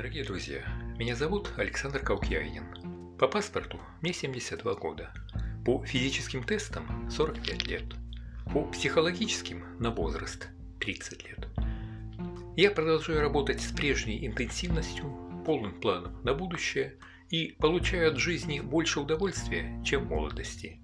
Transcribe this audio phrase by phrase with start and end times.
[0.00, 0.62] Дорогие друзья,
[0.98, 3.18] меня зовут Александр Каукьянин.
[3.18, 5.12] По паспорту мне 72 года.
[5.66, 7.84] По физическим тестам 45 лет.
[8.50, 10.48] По психологическим на возраст
[10.80, 11.48] 30 лет.
[12.56, 15.04] Я продолжаю работать с прежней интенсивностью,
[15.44, 16.94] полным планом на будущее
[17.28, 20.80] и получаю от жизни больше удовольствия, чем молодости.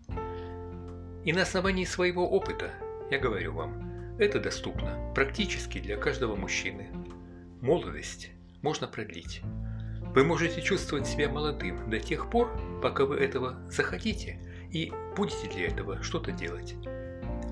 [1.24, 2.74] И на основании своего опыта
[3.10, 6.90] я говорю вам, это доступно практически для каждого мужчины.
[7.62, 9.42] Молодость можно продлить.
[10.14, 12.50] Вы можете чувствовать себя молодым до тех пор,
[12.82, 14.40] пока вы этого захотите
[14.72, 16.74] и будете для этого что-то делать.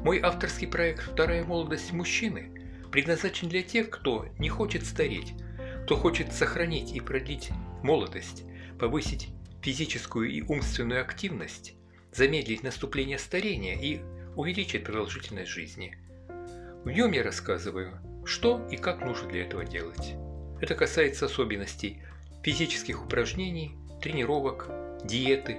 [0.05, 2.51] Мой авторский проект «Вторая молодость мужчины»
[2.91, 5.35] предназначен для тех, кто не хочет стареть,
[5.85, 7.51] кто хочет сохранить и продлить
[7.83, 8.45] молодость,
[8.79, 9.29] повысить
[9.63, 11.75] физическую и умственную активность,
[12.13, 14.01] замедлить наступление старения и
[14.37, 15.97] увеличить продолжительность жизни.
[16.85, 20.15] В нем я рассказываю, что и как нужно для этого делать.
[20.61, 22.03] Это касается особенностей
[22.43, 24.69] физических упражнений, тренировок,
[25.05, 25.59] диеты,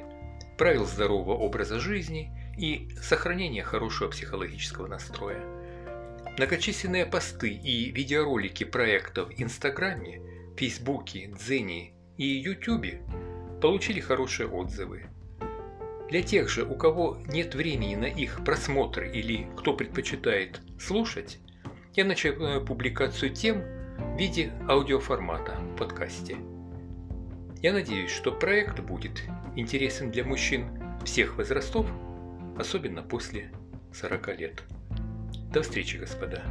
[0.58, 5.44] правил здорового образа жизни и сохранения хорошего психологического настроя.
[6.38, 10.22] Многочисленные посты и видеоролики проектов в Инстаграме,
[10.58, 13.02] Фейсбуке, Дзене и Ютубе
[13.62, 15.08] получили хорошие отзывы.
[16.10, 21.40] Для тех же, у кого нет времени на их просмотр или кто предпочитает слушать,
[21.96, 23.64] я начинаю публикацию тем
[24.16, 26.38] в виде аудиоформата в подкасте.
[27.62, 29.24] Я надеюсь, что проект будет
[29.58, 31.86] интересен для мужчин всех возрастов,
[32.58, 33.52] особенно после
[33.94, 34.64] 40 лет.
[35.52, 36.44] До встречи, господа!